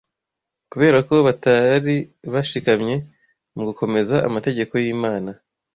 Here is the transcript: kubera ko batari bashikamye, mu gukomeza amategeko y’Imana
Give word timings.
kubera 0.71 0.97
ko 1.07 1.15
batari 1.27 1.95
bashikamye, 2.33 2.95
mu 3.55 3.63
gukomeza 3.67 4.15
amategeko 4.27 4.73
y’Imana 4.83 5.31